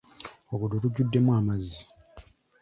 [0.51, 1.81] Oluguudo lujjuddemu amazzi.